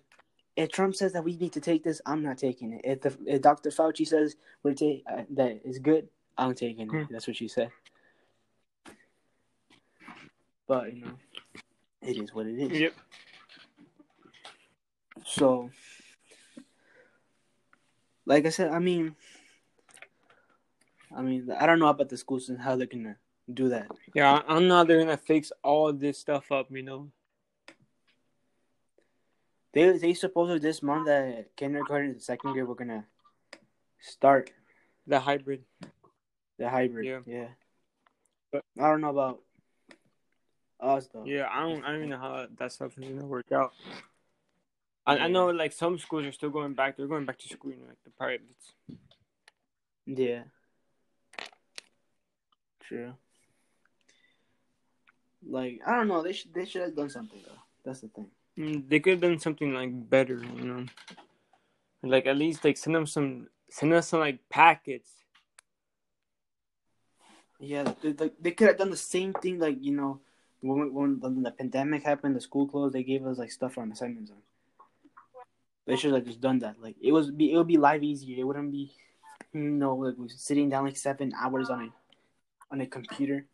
if 0.56 0.70
Trump 0.70 0.94
says 0.94 1.12
that 1.12 1.24
we 1.24 1.36
need 1.36 1.52
to 1.52 1.60
take 1.60 1.82
this, 1.82 2.00
I'm 2.06 2.22
not 2.22 2.38
taking 2.38 2.74
it. 2.74 2.82
If, 2.84 3.00
the, 3.00 3.16
if 3.26 3.42
Dr. 3.42 3.70
Fauci 3.70 4.06
says 4.06 4.36
we're 4.62 4.74
ta- 4.74 5.02
uh, 5.12 5.24
that 5.30 5.60
is 5.64 5.78
good, 5.78 6.08
I'm 6.38 6.54
taking 6.54 6.82
it. 6.82 6.90
Hmm. 6.90 7.12
That's 7.12 7.26
what 7.26 7.36
she 7.36 7.48
said. 7.48 7.70
But 10.66 10.94
you 10.94 11.04
know, 11.06 11.18
it 12.02 12.16
is 12.16 12.32
what 12.32 12.46
it 12.46 12.58
is. 12.58 12.80
Yep. 12.80 12.94
So, 15.26 15.70
like 18.26 18.46
I 18.46 18.50
said, 18.50 18.70
I 18.70 18.78
mean, 18.78 19.16
I 21.16 21.22
mean, 21.22 21.50
I 21.50 21.66
don't 21.66 21.78
know 21.78 21.88
about 21.88 22.08
the 22.08 22.16
schools 22.16 22.48
and 22.48 22.60
how 22.60 22.76
they're 22.76 22.86
gonna 22.86 23.16
do 23.52 23.68
that. 23.70 23.88
Yeah, 24.14 24.32
I- 24.46 24.56
I'm 24.56 24.66
not. 24.68 24.86
They're 24.88 24.98
gonna 24.98 25.16
fix 25.16 25.52
all 25.62 25.92
this 25.92 26.18
stuff 26.18 26.50
up, 26.50 26.70
you 26.70 26.82
know. 26.82 27.10
They 29.72 29.96
they 29.98 30.14
supposedly 30.14 30.60
this 30.60 30.82
month 30.82 31.06
that 31.06 31.54
kindergarten 31.56 32.10
and 32.12 32.22
second 32.22 32.52
grade 32.52 32.66
we're 32.66 32.74
gonna 32.74 33.06
start 34.00 34.52
The 35.06 35.18
hybrid. 35.20 35.64
the 36.58 36.68
hybrid. 36.68 37.06
Yeah. 37.06 37.20
yeah. 37.26 37.48
But- 38.52 38.64
I 38.78 38.88
don't 38.88 39.00
know 39.00 39.10
about 39.10 39.42
us 40.80 41.08
though. 41.12 41.24
Yeah, 41.24 41.48
I 41.50 41.60
don't. 41.60 41.84
I 41.84 41.88
don't 41.88 41.96
even 41.96 42.10
know 42.10 42.18
how 42.18 42.46
that 42.58 42.72
stuff 42.72 42.96
is 42.98 43.04
gonna 43.08 43.26
work 43.26 43.50
out. 43.52 43.72
I, 45.06 45.18
I 45.18 45.28
know, 45.28 45.50
like 45.50 45.72
some 45.72 45.98
schools 45.98 46.24
are 46.24 46.32
still 46.32 46.48
going 46.50 46.72
back. 46.72 46.96
They're 46.96 47.06
going 47.06 47.26
back 47.26 47.38
to 47.40 47.48
school, 47.48 47.72
you 47.72 47.76
know, 47.78 47.88
like 47.88 48.02
the 48.04 48.10
privates. 48.10 48.72
Yeah. 50.06 50.44
True. 52.88 53.14
Like 55.46 55.80
I 55.86 55.96
don't 55.96 56.08
know. 56.08 56.22
They 56.22 56.32
should 56.32 56.54
they 56.54 56.64
should 56.64 56.82
have 56.82 56.96
done 56.96 57.10
something 57.10 57.40
though. 57.44 57.58
That's 57.84 58.00
the 58.00 58.08
thing. 58.08 58.30
Mm, 58.58 58.88
They 58.88 59.00
could 59.00 59.12
have 59.14 59.20
done 59.20 59.38
something 59.38 59.72
like 59.74 60.08
better, 60.08 60.42
you 60.56 60.64
know. 60.64 60.86
Like 62.02 62.26
at 62.26 62.36
least 62.36 62.64
like 62.64 62.76
send 62.76 62.94
them 62.94 63.06
some, 63.06 63.48
send 63.70 63.92
us 63.92 64.08
some 64.08 64.20
like 64.20 64.38
packets. 64.48 65.10
Yeah, 67.58 67.92
they, 68.02 68.12
they, 68.12 68.30
they 68.40 68.50
could 68.50 68.68
have 68.68 68.78
done 68.78 68.90
the 68.90 68.96
same 68.96 69.32
thing. 69.32 69.58
Like 69.58 69.78
you 69.80 69.92
know, 69.92 70.20
when 70.60 70.92
when, 70.92 71.20
when 71.20 71.42
the 71.42 71.50
pandemic 71.50 72.02
happened, 72.04 72.36
the 72.36 72.40
school 72.40 72.66
closed. 72.68 72.94
They 72.94 73.02
gave 73.02 73.26
us 73.26 73.38
like 73.38 73.50
stuff 73.52 73.78
on 73.78 73.92
assignments 73.92 74.30
on. 74.30 74.36
They 75.86 75.96
should 75.96 76.14
have 76.14 76.24
just 76.24 76.40
done 76.40 76.58
that. 76.60 76.80
Like 76.80 76.96
it 77.02 77.12
was 77.12 77.30
be 77.30 77.52
it 77.52 77.56
would 77.56 77.66
be 77.66 77.76
live 77.76 78.02
easier. 78.02 78.38
It 78.38 78.44
wouldn't 78.46 78.70
be, 78.72 78.92
you 79.52 79.60
know, 79.60 79.94
like 79.96 80.14
sitting 80.30 80.68
down 80.68 80.84
like 80.84 80.96
seven 80.96 81.32
hours 81.38 81.70
on 81.70 81.82
a 81.82 81.88
on 82.74 82.80
a 82.80 82.86
computer. 82.86 83.46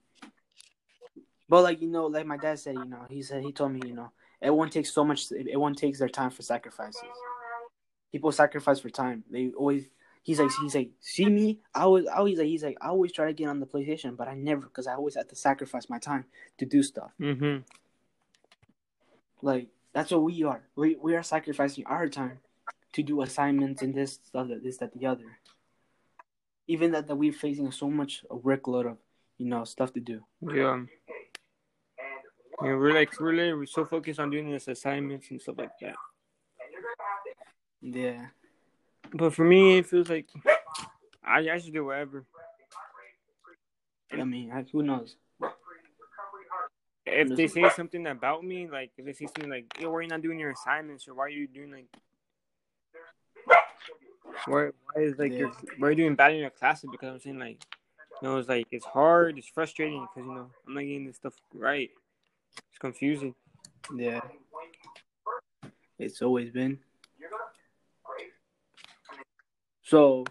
But 1.48 1.62
like 1.62 1.80
you 1.82 1.88
know, 1.88 2.06
like 2.06 2.26
my 2.26 2.36
dad 2.36 2.58
said, 2.58 2.74
you 2.74 2.84
know, 2.84 3.06
he 3.08 3.22
said 3.22 3.42
he 3.42 3.52
told 3.52 3.72
me, 3.72 3.80
you 3.86 3.94
know, 3.94 4.10
everyone 4.40 4.70
takes 4.70 4.92
so 4.92 5.04
much. 5.04 5.30
Everyone 5.32 5.74
takes 5.74 5.98
their 5.98 6.08
time 6.08 6.30
for 6.30 6.42
sacrifices. 6.42 7.02
People 8.12 8.32
sacrifice 8.32 8.80
for 8.80 8.90
time. 8.90 9.24
They 9.30 9.50
always. 9.50 9.84
He's 10.22 10.38
like 10.38 10.50
he's 10.62 10.74
like 10.74 10.90
see 11.00 11.26
me. 11.26 11.60
I 11.74 11.86
was 11.86 12.06
always 12.06 12.38
like 12.38 12.46
he's 12.46 12.62
like 12.62 12.76
I 12.80 12.88
always 12.88 13.10
try 13.10 13.26
to 13.26 13.32
get 13.32 13.48
on 13.48 13.58
the 13.58 13.66
PlayStation, 13.66 14.16
but 14.16 14.28
I 14.28 14.34
never 14.34 14.62
because 14.62 14.86
I 14.86 14.94
always 14.94 15.14
have 15.14 15.28
to 15.28 15.36
sacrifice 15.36 15.88
my 15.88 15.98
time 15.98 16.26
to 16.58 16.66
do 16.66 16.82
stuff. 16.82 17.10
Mm-hmm. 17.18 17.62
Like 19.40 19.68
that's 19.94 20.10
what 20.10 20.22
we 20.22 20.42
are. 20.44 20.62
We 20.76 20.96
we 20.96 21.16
are 21.16 21.22
sacrificing 21.22 21.86
our 21.86 22.06
time 22.08 22.40
to 22.92 23.02
do 23.02 23.22
assignments 23.22 23.80
and 23.80 23.94
this 23.94 24.18
other 24.34 24.58
this 24.58 24.76
that 24.78 24.92
the 24.92 25.06
other. 25.06 25.38
Even 26.66 26.92
that 26.92 27.08
that 27.08 27.16
we're 27.16 27.32
facing 27.32 27.72
so 27.72 27.88
much 27.90 28.22
a 28.30 28.36
workload 28.36 28.90
of 28.90 28.98
you 29.40 29.46
know 29.46 29.64
stuff 29.64 29.92
to 29.94 30.00
do. 30.00 30.20
Yeah. 30.42 30.82
Yeah, 32.62 32.74
we're 32.76 32.92
like 32.92 33.18
really 33.18 33.54
we're 33.54 33.64
so 33.64 33.86
focused 33.86 34.20
on 34.20 34.28
doing 34.28 34.50
this 34.50 34.68
assignments 34.68 35.30
and 35.30 35.40
stuff 35.40 35.56
like 35.56 35.70
that. 35.80 35.94
Yeah. 37.80 38.26
But 39.14 39.32
for 39.32 39.44
me, 39.44 39.78
it 39.78 39.86
feels 39.86 40.10
like 40.10 40.28
I 41.24 41.48
I 41.48 41.58
should 41.58 41.72
do 41.72 41.86
whatever. 41.86 42.26
I 44.12 44.24
mean, 44.24 44.52
I, 44.52 44.62
who 44.70 44.82
knows? 44.82 45.16
If 47.06 47.34
they 47.34 47.46
say 47.46 47.70
something 47.70 48.06
about 48.06 48.44
me, 48.44 48.68
like 48.68 48.90
if 48.98 49.06
they 49.06 49.14
say 49.14 49.24
something 49.26 49.48
like, 49.48 49.64
"Yo, 49.80 49.90
why 49.90 49.98
are 49.98 50.02
you 50.02 50.08
not 50.08 50.20
doing 50.20 50.38
your 50.38 50.50
assignments?" 50.50 51.08
or 51.08 51.14
"Why 51.14 51.24
are 51.24 51.28
you 51.30 51.48
doing 51.48 51.72
like, 51.72 51.86
why 54.44 54.70
why 54.92 55.02
is 55.02 55.18
like 55.18 55.32
Yeah. 55.32 55.38
your 55.38 55.52
why 55.78 55.88
are 55.88 55.90
you 55.92 55.96
doing 55.96 56.14
bad 56.14 56.32
in 56.32 56.40
your 56.40 56.50
classes?" 56.50 56.90
Because 56.92 57.14
I'm 57.14 57.20
saying 57.20 57.38
like, 57.38 57.64
you 58.22 58.28
know, 58.28 58.36
it's 58.36 58.48
like 58.48 58.66
it's 58.70 58.84
hard, 58.84 59.38
it's 59.38 59.48
frustrating 59.48 60.00
because 60.02 60.28
you 60.28 60.34
know 60.34 60.50
I'm 60.66 60.74
not 60.74 60.80
getting 60.80 61.06
this 61.06 61.16
stuff 61.16 61.34
right. 61.54 61.90
It's 62.70 62.78
confusing. 62.78 63.34
Yeah. 63.94 64.20
It's 65.98 66.22
always 66.22 66.50
been. 66.50 66.78
So. 69.82 70.24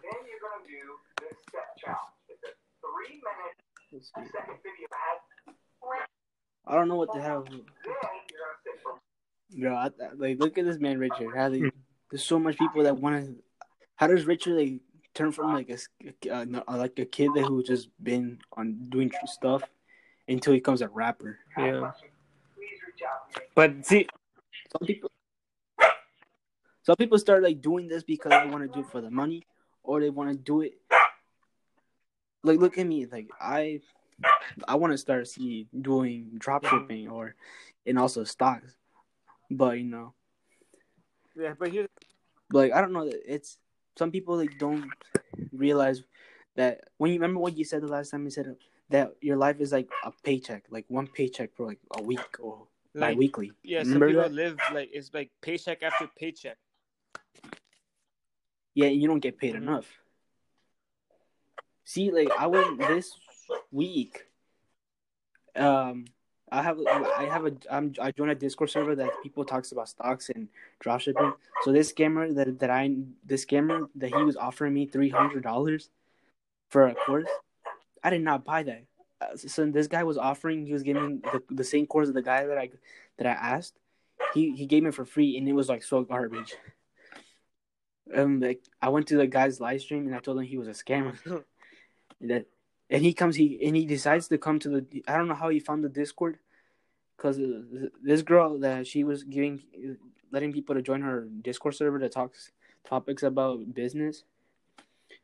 I 6.65 6.75
don't 6.75 6.88
know 6.88 6.96
what 6.96 7.13
the 7.13 7.22
hell. 7.22 7.46
Bro, 9.58 9.75
I- 9.75 9.89
like, 10.15 10.39
look 10.39 10.58
at 10.58 10.65
this 10.65 10.79
man, 10.79 11.00
Richard. 11.00 11.36
How 11.36 11.50
they, 11.50 11.63
there's 12.12 12.24
so 12.24 12.38
much 12.39 12.58
people 12.58 12.84
that 12.84 12.98
want 13.00 13.25
to. 13.25 13.36
How 13.96 14.08
does 14.08 14.25
Richard 14.25 14.58
like 14.58 14.81
turn 15.13 15.31
from 15.31 15.53
like 15.53 15.69
a 15.69 15.73
s- 15.73 15.89
uh, 16.31 16.45
like 16.67 16.97
a 16.99 17.05
kid 17.05 17.31
who 17.35 17.63
just 17.63 17.89
been 18.03 18.39
on 18.53 18.89
doing 18.89 19.11
stuff 19.25 19.63
until 20.27 20.53
he 20.53 20.59
becomes 20.59 20.81
a 20.81 20.87
rapper? 20.87 21.39
Yeah. 21.57 21.91
But 23.55 23.85
see, 23.85 24.07
Some 24.71 24.87
people. 24.87 25.11
Some 26.83 26.95
people 26.95 27.19
start 27.19 27.43
like 27.43 27.61
doing 27.61 27.87
this 27.87 28.03
because 28.03 28.31
they 28.31 28.49
want 28.49 28.63
to 28.63 28.67
do 28.67 28.79
it 28.85 28.91
for 28.91 29.01
the 29.01 29.11
money, 29.11 29.45
or 29.83 29.99
they 29.99 30.09
want 30.09 30.31
to 30.31 30.37
do 30.37 30.61
it. 30.61 30.73
Like, 32.43 32.59
look 32.59 32.77
at 32.77 32.87
me. 32.87 33.05
Like, 33.05 33.29
I, 33.39 33.81
I 34.67 34.75
want 34.75 34.93
to 34.93 34.97
start 34.97 35.27
see 35.27 35.67
doing 35.81 36.31
drop 36.37 36.65
shipping 36.65 37.09
or, 37.09 37.35
and 37.85 37.99
also 37.99 38.23
stocks, 38.23 38.75
but 39.51 39.77
you 39.77 39.85
know, 39.85 40.13
Yeah, 41.35 41.53
but 41.59 41.69
here, 41.69 41.87
like 42.51 42.71
I 42.73 42.81
don't 42.81 42.93
know. 42.93 43.05
That 43.05 43.21
it's 43.25 43.59
some 43.99 44.11
people 44.11 44.37
like 44.37 44.57
don't 44.57 44.89
realize 45.51 46.03
that 46.55 46.79
when 46.97 47.11
you 47.11 47.17
remember 47.19 47.39
what 47.41 47.57
you 47.57 47.65
said 47.65 47.81
the 47.81 47.87
last 47.87 48.11
time 48.11 48.23
you 48.23 48.31
said 48.31 48.55
that 48.89 49.11
your 49.21 49.35
life 49.35 49.59
is 49.59 49.71
like 49.73 49.89
a 50.05 50.11
paycheck, 50.23 50.63
like 50.69 50.85
one 50.87 51.05
paycheck 51.05 51.53
for 51.55 51.65
like 51.67 51.79
a 51.99 52.01
week 52.01 52.39
or 52.39 52.65
like, 52.95 53.15
bi-weekly. 53.15 53.51
yeah, 53.61 53.83
some 53.83 54.01
people 54.01 54.23
that? 54.23 54.31
live 54.31 54.57
like 54.73 54.89
it's 54.93 55.11
like 55.13 55.29
paycheck 55.41 55.83
after 55.83 56.09
paycheck. 56.17 56.57
Yeah, 58.73 58.87
you 58.87 59.07
don't 59.07 59.19
get 59.19 59.37
paid 59.37 59.53
Mhm. 59.55 59.63
enough. 59.63 59.87
See, 61.83 62.09
like 62.11 62.31
I 62.39 62.47
went 62.47 62.79
this 62.79 63.11
week. 63.71 64.25
Um, 65.55 66.05
I 66.51 66.61
have 66.63 66.79
I 66.87 67.25
have 67.25 67.45
a 67.45 67.53
I'm 67.69 67.93
I 68.01 68.11
joined 68.11 68.31
a 68.31 68.35
Discord 68.35 68.69
server 68.69 68.95
that 68.95 69.09
people 69.21 69.45
talks 69.45 69.71
about 69.71 69.89
stocks 69.89 70.29
and 70.29 70.47
dropshipping. 70.83 71.33
So 71.61 71.71
this 71.71 71.93
scammer 71.93 72.33
that 72.35 72.59
that 72.59 72.69
I 72.69 72.95
this 73.25 73.45
scammer 73.45 73.87
that 73.95 74.13
he 74.13 74.23
was 74.23 74.35
offering 74.35 74.73
me 74.73 74.85
three 74.85 75.09
hundred 75.09 75.43
dollars 75.43 75.89
for 76.69 76.87
a 76.87 76.95
course, 76.95 77.29
I 78.03 78.09
did 78.09 78.21
not 78.21 78.45
buy 78.45 78.63
that. 78.63 78.83
Uh, 79.21 79.35
So 79.35 79.65
this 79.65 79.87
guy 79.87 80.03
was 80.03 80.17
offering, 80.17 80.65
he 80.65 80.73
was 80.73 80.83
giving 80.83 81.19
the, 81.21 81.43
the 81.49 81.63
same 81.63 81.85
course 81.85 82.09
the 82.11 82.21
guy 82.21 82.45
that 82.45 82.57
I 82.57 82.69
that 83.17 83.27
I 83.27 83.31
asked. 83.31 83.75
He 84.33 84.55
he 84.55 84.65
gave 84.65 84.85
it 84.85 84.93
for 84.93 85.05
free, 85.05 85.37
and 85.37 85.47
it 85.47 85.53
was 85.53 85.69
like 85.69 85.83
so 85.83 86.03
garbage. 86.03 86.55
Um, 88.15 88.39
like 88.39 88.63
I 88.81 88.89
went 88.89 89.07
to 89.07 89.17
the 89.17 89.27
guy's 89.27 89.59
live 89.59 89.81
stream 89.81 90.07
and 90.07 90.15
I 90.15 90.19
told 90.19 90.39
him 90.39 90.45
he 90.45 90.57
was 90.57 90.67
a 90.67 90.71
scammer. 90.71 91.15
that 92.21 92.45
and 92.89 93.03
he 93.03 93.13
comes 93.13 93.36
he 93.36 93.60
and 93.65 93.75
he 93.75 93.86
decides 93.86 94.27
to 94.27 94.38
come 94.38 94.60
to 94.60 94.69
the 94.69 95.03
I 95.08 95.17
don't 95.17 95.27
know 95.27 95.36
how 95.36 95.50
he 95.50 95.60
found 95.60 95.84
the 95.84 95.89
Discord 95.89 96.39
because 97.15 97.39
this 98.01 98.22
girl 98.22 98.60
that 98.60 98.88
she 98.88 99.03
was 99.03 99.24
giving 99.24 99.62
letting 100.31 100.53
people 100.53 100.75
to 100.75 100.81
join 100.81 101.01
her 101.01 101.27
Discord 101.41 101.75
server 101.75 102.00
to 102.00 102.10
talk 102.10 102.34
topics 102.84 103.24
about 103.24 103.74
business. 103.74 104.24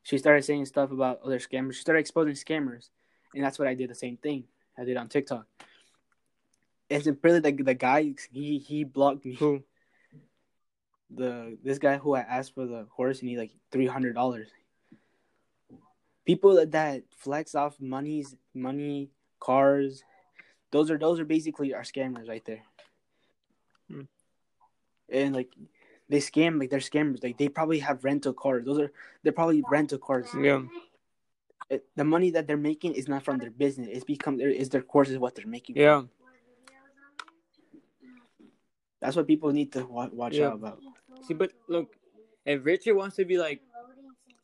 She 0.03 0.17
started 0.17 0.43
saying 0.43 0.65
stuff 0.65 0.91
about 0.91 1.21
other 1.23 1.39
scammers. 1.39 1.73
She 1.73 1.81
started 1.81 1.99
exposing 1.99 2.33
scammers, 2.33 2.89
and 3.33 3.43
that's 3.43 3.57
what 3.57 3.67
I 3.67 3.73
did. 3.73 3.89
The 3.89 3.95
same 3.95 4.17
thing 4.17 4.43
I 4.77 4.83
did 4.83 4.97
on 4.97 5.09
TikTok. 5.09 5.47
it's 6.89 7.07
really 7.23 7.39
the 7.39 7.51
the 7.51 7.73
guy 7.73 8.13
he 8.31 8.59
he 8.59 8.83
blocked 8.83 9.25
me. 9.25 9.33
Who? 9.35 9.63
The 11.09 11.57
this 11.63 11.79
guy 11.79 11.97
who 11.97 12.13
I 12.13 12.21
asked 12.21 12.53
for 12.53 12.65
the 12.65 12.87
horse 12.91 13.21
and 13.21 13.29
he 13.29 13.37
like 13.37 13.51
three 13.71 13.87
hundred 13.87 14.13
dollars. 14.13 14.49
People 16.25 16.55
that, 16.55 16.71
that 16.71 17.03
flex 17.15 17.53
off 17.55 17.79
monies, 17.79 18.35
money, 18.53 19.09
cars, 19.39 20.03
those 20.71 20.89
are 20.89 20.97
those 20.97 21.19
are 21.19 21.25
basically 21.25 21.73
our 21.73 21.83
scammers 21.83 22.27
right 22.27 22.43
there. 22.45 22.63
Hmm. 23.89 24.01
And 25.09 25.35
like 25.35 25.49
they 26.09 26.17
scam 26.17 26.59
like 26.59 26.69
they're 26.71 26.79
scammers. 26.79 27.23
Like 27.23 27.37
they 27.37 27.47
probably 27.47 27.79
have 27.79 28.03
rental 28.03 28.33
cars. 28.33 28.65
Those 28.65 28.79
are 28.79 28.91
they're 29.23 29.33
probably 29.33 29.63
rental 29.69 29.99
cars. 29.99 30.27
Yeah, 30.39 30.63
It- 31.69 31.85
the 31.95 32.03
money 32.03 32.31
that 32.31 32.47
they're 32.47 32.57
making 32.57 32.93
is 32.95 33.07
not 33.07 33.23
from 33.23 33.37
their 33.37 33.51
business. 33.51 33.89
It's 33.91 34.03
become 34.03 34.37
their 34.37 34.49
is 34.49 34.69
their 34.69 34.81
courses 34.81 35.17
what 35.19 35.35
they're 35.35 35.47
making. 35.47 35.77
yeah, 35.77 36.03
That's 39.01 39.15
what 39.15 39.27
people 39.27 39.51
need 39.51 39.71
to 39.73 39.85
wa- 39.85 40.09
watch 40.11 40.33
Yeah. 40.35 40.47
out 40.47 40.55
about. 40.55 40.81
See, 41.27 41.33
but 41.35 41.51
look, 41.67 41.95
if 42.45 42.65
Richard 42.65 42.95
wants 42.95 43.15
to 43.17 43.25
be 43.25 43.37
like 43.37 43.61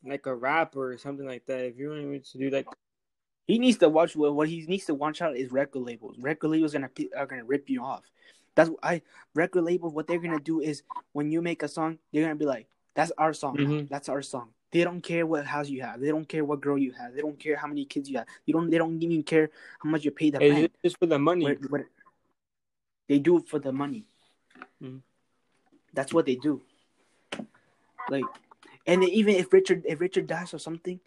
like 0.04 0.26
a 0.26 0.34
rapper 0.36 0.92
or 0.94 0.98
something 0.98 1.26
like 1.26 1.46
that, 1.46 1.66
if 1.66 1.78
you 1.78 1.90
want 1.90 2.02
him 2.02 2.20
to 2.22 2.38
do 2.38 2.50
like 2.50 2.68
He 3.48 3.60
needs 3.60 3.78
to 3.80 3.90
watch 3.90 4.16
what 4.16 4.34
what 4.34 4.48
he 4.48 4.66
needs 4.68 4.86
to 4.86 4.94
watch 4.94 5.22
out 5.22 5.36
is 5.36 5.52
record 5.52 5.82
labels. 5.84 6.18
Record 6.20 6.50
labels 6.50 6.74
gonna 6.74 6.90
are 7.18 7.26
gonna 7.26 7.44
rip 7.44 7.70
you 7.70 7.84
off. 7.84 8.04
That's 8.56 8.70
what 8.70 8.80
I 8.84 9.02
record 9.36 9.64
labels. 9.64 9.94
What 9.94 10.08
they're 10.08 10.20
gonna 10.20 10.40
do 10.40 10.62
is 10.62 10.84
when 11.14 11.32
you 11.32 11.42
make 11.42 11.64
a 11.64 11.68
song, 11.68 12.00
they're 12.12 12.24
gonna 12.24 12.36
be 12.36 12.46
like, 12.46 12.68
"That's 12.94 13.12
our 13.18 13.34
song. 13.34 13.58
Mhm. 13.58 13.90
That's 13.90 14.10
our 14.10 14.22
song." 14.22 14.54
They 14.72 14.86
don't 14.86 15.02
care 15.02 15.26
what 15.28 15.46
house 15.46 15.68
you 15.70 15.82
have. 15.82 16.00
They 16.00 16.10
don't 16.10 16.28
care 16.28 16.46
what 16.46 16.62
girl 16.62 16.78
you 16.78 16.92
have. 16.94 17.14
They 17.14 17.22
don't 17.22 17.38
care 17.38 17.58
how 17.58 17.68
many 17.68 17.84
kids 17.84 18.10
you 18.10 18.18
have. 18.20 18.28
You 18.46 18.54
don't. 18.54 18.70
They 18.70 18.78
don't 18.78 19.02
even 19.04 19.24
care 19.24 19.52
how 19.80 19.90
much 19.90 20.06
you 20.06 20.12
pay 20.12 20.30
the 20.30 20.42
it's 20.42 20.72
rent. 20.94 20.98
for 21.00 21.06
the 21.08 21.20
money. 21.20 21.44
What- 21.44 21.70
what- 21.72 21.86
they 23.08 23.20
do 23.20 23.38
it 23.38 23.48
for 23.50 23.60
the 23.60 23.74
money. 23.74 24.06
Mhm. 24.82 25.02
That's 25.94 26.14
what 26.14 26.26
they 26.26 26.36
do. 26.36 26.62
Like, 28.10 28.24
and 28.88 29.04
even 29.04 29.36
if 29.36 29.52
Richard 29.54 29.84
if 29.86 30.00
Richard 30.02 30.28
dies 30.28 30.54
or 30.54 30.60
something, 30.60 31.00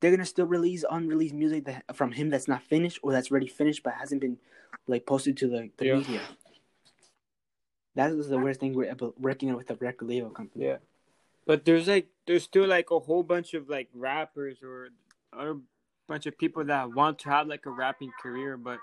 they're 0.00 0.10
gonna 0.10 0.24
still 0.26 0.46
release 0.46 0.84
unreleased 0.90 1.34
music 1.34 1.64
that 1.64 1.84
from 1.94 2.12
him 2.12 2.30
that's 2.30 2.48
not 2.48 2.62
finished 2.62 2.98
or 3.02 3.12
that's 3.12 3.30
already 3.30 3.48
finished 3.48 3.82
but 3.82 3.94
hasn't 3.94 4.20
been 4.20 4.38
like 4.86 5.06
posted 5.06 5.36
to 5.38 5.48
the, 5.48 5.70
the 5.78 5.86
Yeah. 5.86 5.94
media. 5.96 6.20
That 7.94 8.12
is 8.12 8.28
the 8.28 8.38
worst 8.38 8.60
thing 8.60 8.74
we're 8.74 8.94
working 9.18 9.54
with 9.56 9.70
a 9.70 9.74
record 9.76 10.08
label 10.08 10.28
company. 10.30 10.66
Yeah, 10.66 10.76
but 11.46 11.64
there's 11.64 11.88
like 11.88 12.08
there's 12.26 12.42
still 12.44 12.66
like 12.66 12.90
a 12.90 12.98
whole 12.98 13.22
bunch 13.22 13.54
of 13.54 13.68
like 13.70 13.88
rappers 13.94 14.58
or 14.62 14.90
other 15.32 15.56
bunch 16.06 16.26
of 16.26 16.36
people 16.38 16.62
that 16.64 16.92
want 16.92 17.18
to 17.20 17.30
have 17.30 17.46
like 17.46 17.64
a 17.66 17.70
rapping 17.70 18.12
career, 18.20 18.56
but 18.58 18.78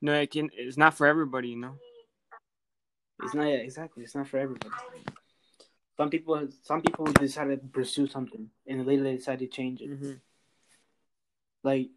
no, 0.00 0.14
it 0.14 0.30
can. 0.30 0.50
It's 0.52 0.76
not 0.76 0.94
for 0.94 1.06
everybody, 1.08 1.48
you 1.48 1.56
know. 1.56 1.74
It's 3.24 3.34
not 3.34 3.48
yeah, 3.48 3.56
exactly. 3.56 4.04
It's 4.04 4.14
not 4.14 4.28
for 4.28 4.38
everybody. 4.38 4.72
Some 5.98 6.10
people, 6.10 6.48
some 6.62 6.80
people 6.80 7.06
decide 7.06 7.50
to 7.50 7.56
pursue 7.56 8.06
something, 8.06 8.48
and 8.66 8.86
later 8.86 9.02
they 9.02 9.16
decide 9.16 9.40
to 9.40 9.48
change 9.48 9.82
it. 9.82 9.90
Mm-hmm. 9.90 10.12
like 11.64 11.88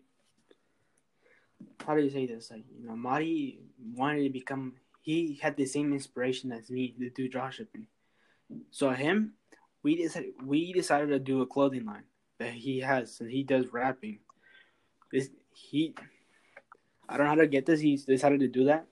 how 1.85 1.95
do 1.95 2.01
you 2.01 2.09
say 2.09 2.25
this? 2.25 2.51
Like 2.51 2.63
you 2.79 2.87
know, 2.87 2.95
Marty 2.95 3.59
wanted 3.95 4.23
to 4.23 4.29
become. 4.29 4.73
He 5.01 5.39
had 5.41 5.57
the 5.57 5.65
same 5.65 5.93
inspiration 5.93 6.51
as 6.51 6.69
me 6.69 6.95
to 6.99 7.09
do 7.09 7.29
dropshipping. 7.29 7.85
So 8.69 8.89
him, 8.91 9.33
we 9.83 9.95
decided 9.95 10.33
we 10.43 10.73
decided 10.73 11.09
to 11.09 11.19
do 11.19 11.41
a 11.41 11.47
clothing 11.47 11.85
line 11.85 12.03
that 12.39 12.53
he 12.53 12.79
has, 12.79 13.19
and 13.19 13.29
he 13.29 13.43
does 13.43 13.67
rapping. 13.71 14.19
This 15.11 15.29
he, 15.53 15.93
I 17.09 17.17
don't 17.17 17.25
know 17.25 17.31
how 17.31 17.41
to 17.41 17.47
get 17.47 17.65
this. 17.65 17.79
He 17.79 17.97
decided 17.97 18.39
to 18.39 18.47
do 18.47 18.65
that. 18.65 18.87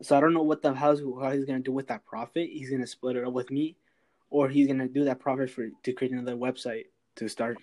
So 0.00 0.16
I 0.16 0.20
don't 0.20 0.34
know 0.34 0.42
what 0.42 0.62
the 0.62 0.74
how's 0.74 1.00
how 1.00 1.30
he's 1.30 1.44
gonna 1.44 1.60
do 1.60 1.72
with 1.72 1.88
that 1.88 2.04
profit. 2.04 2.50
He's 2.50 2.70
gonna 2.70 2.86
split 2.86 3.16
it 3.16 3.24
up 3.24 3.32
with 3.32 3.50
me, 3.50 3.76
or 4.32 4.48
he's 4.48 4.66
gonna 4.66 4.88
do 4.88 5.04
that 5.04 5.20
profit 5.20 5.50
for 5.50 5.68
to 5.84 5.92
create 5.92 6.12
another 6.12 6.36
website 6.36 6.86
to 7.16 7.28
start 7.28 7.58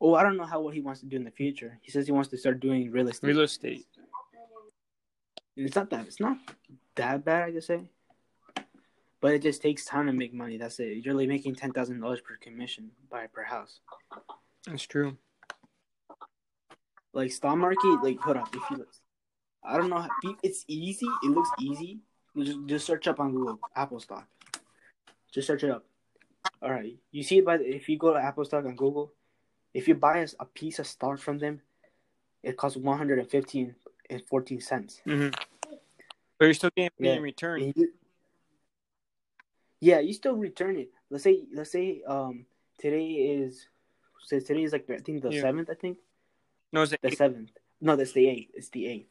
Oh, 0.00 0.14
I 0.14 0.22
don't 0.22 0.36
know 0.36 0.44
how 0.44 0.60
what 0.60 0.74
he 0.74 0.80
wants 0.80 1.00
to 1.00 1.06
do 1.06 1.16
in 1.16 1.24
the 1.24 1.30
future. 1.30 1.78
He 1.80 1.90
says 1.90 2.06
he 2.06 2.12
wants 2.12 2.28
to 2.30 2.36
start 2.36 2.60
doing 2.60 2.90
real 2.90 3.08
estate. 3.08 3.28
Real 3.28 3.40
estate. 3.40 3.86
It's 5.56 5.76
not 5.76 5.88
that 5.90 6.06
it's 6.06 6.20
not 6.20 6.36
that 6.96 7.24
bad, 7.24 7.44
I 7.44 7.52
could 7.52 7.64
say. 7.64 7.90
Eh? 8.56 8.62
But 9.20 9.34
it 9.34 9.42
just 9.42 9.62
takes 9.62 9.86
time 9.86 10.06
to 10.06 10.12
make 10.12 10.34
money. 10.34 10.58
That's 10.58 10.78
it. 10.80 11.04
You're 11.04 11.14
only 11.14 11.26
making 11.26 11.54
ten 11.54 11.72
thousand 11.72 12.00
dollars 12.00 12.20
per 12.20 12.36
commission 12.36 12.90
by 13.10 13.28
per 13.28 13.44
house. 13.44 13.80
That's 14.66 14.82
true. 14.82 15.16
Like 17.12 17.32
stock 17.32 17.56
market, 17.56 18.02
like 18.02 18.18
hold 18.18 18.36
up, 18.36 18.54
if 18.54 18.62
you 18.70 18.78
look, 18.78 18.92
I 19.62 19.78
don't 19.78 19.88
know. 19.88 20.00
How, 20.00 20.10
it's 20.42 20.64
easy. 20.68 21.08
It 21.22 21.30
looks 21.30 21.50
easy. 21.60 22.00
Just, 22.36 22.58
just 22.66 22.86
search 22.86 23.06
up 23.06 23.20
on 23.20 23.32
Google 23.32 23.60
Apple 23.76 24.00
stock. 24.00 24.26
Just 25.34 25.48
search 25.48 25.64
it 25.64 25.70
up. 25.70 25.84
All 26.62 26.70
right, 26.70 26.96
you 27.10 27.22
see 27.22 27.38
it 27.38 27.44
by 27.44 27.56
if 27.56 27.88
you 27.88 27.98
go 27.98 28.12
to 28.12 28.18
Apple 28.20 28.44
stock 28.44 28.64
on 28.64 28.76
Google, 28.76 29.12
if 29.74 29.88
you 29.88 29.94
buy 29.94 30.24
a, 30.38 30.44
piece 30.44 30.78
of 30.78 30.86
stock 30.86 31.18
from 31.18 31.38
them, 31.38 31.60
it 32.42 32.56
costs 32.56 32.76
one 32.76 32.96
hundred 32.96 33.18
and 33.18 33.28
fifteen 33.28 33.74
and 34.08 34.22
fourteen 34.28 34.60
cents. 34.60 35.00
Mm-hmm. 35.06 35.30
But 36.38 36.44
you're 36.44 36.54
still 36.54 36.70
getting 36.76 36.90
Yeah. 36.98 37.14
in 37.14 37.22
return. 37.22 37.72
You- 37.74 37.92
yeah, 39.80 39.98
you 39.98 40.12
still 40.14 40.36
return 40.36 40.78
it. 40.78 40.90
Let's 41.10 41.24
say 41.24 41.44
let's 41.52 41.72
say 41.72 42.02
um 42.06 42.46
today 42.78 43.06
is 43.06 43.66
says 44.24 44.44
today 44.44 44.62
is 44.62 44.72
like 44.72 44.88
I 44.88 44.98
think 44.98 45.22
the 45.22 45.30
Yeah. 45.30 45.42
seventh. 45.42 45.68
I 45.70 45.74
think 45.74 45.98
No, 46.72 46.82
it's 46.82 46.94
the 47.02 47.10
seventh. 47.10 47.50
No, 47.80 47.96
that's 47.96 48.12
the 48.12 48.28
eighth. 48.28 48.52
It's 48.54 48.68
the 48.70 48.86
eighth. 48.86 49.08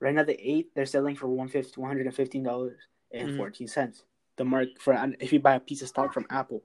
Right 0.00 0.14
now, 0.14 0.24
the 0.24 0.38
eighth 0.40 0.70
they're 0.74 0.84
selling 0.86 1.16
for 1.16 1.28
one 1.28 1.48
fifty 1.48 1.80
one 1.80 1.88
hundred 1.88 2.06
and 2.06 2.14
fifteen 2.14 2.42
dollars 2.42 2.80
and 3.12 3.30
Mhm. 3.30 3.36
fourteen 3.36 3.68
cents. 3.68 4.04
The 4.42 4.46
mark 4.46 4.70
for 4.80 4.92
if 5.20 5.32
you 5.32 5.38
buy 5.38 5.54
a 5.54 5.60
piece 5.60 5.82
of 5.82 5.88
stock 5.88 6.12
from 6.12 6.26
Apple, 6.28 6.64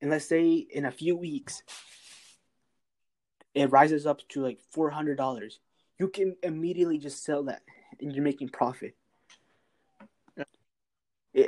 and 0.00 0.10
let's 0.10 0.24
say 0.24 0.54
in 0.54 0.86
a 0.86 0.90
few 0.90 1.14
weeks 1.14 1.62
it 3.54 3.70
rises 3.70 4.06
up 4.06 4.26
to 4.30 4.40
like 4.40 4.58
four 4.70 4.88
hundred 4.88 5.18
dollars, 5.18 5.60
you 5.98 6.08
can 6.08 6.34
immediately 6.42 6.96
just 6.96 7.22
sell 7.22 7.42
that 7.42 7.60
and 8.00 8.14
you're 8.14 8.24
making 8.24 8.48
profit. 8.48 8.96